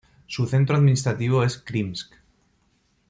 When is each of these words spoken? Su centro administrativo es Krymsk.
Su 0.25 0.47
centro 0.47 0.75
administrativo 0.75 1.43
es 1.43 1.59
Krymsk. 1.59 2.15